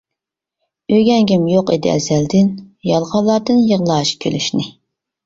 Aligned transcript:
ئۆگەنگۈم 0.93 1.43
يوق 1.51 1.69
ئىدى 1.75 1.91
ئەزەلدىن، 1.91 2.49
يالغانلاردىن 2.93 3.61
يىغلاش، 3.73 4.15
كۈلۈشنى. 4.27 4.67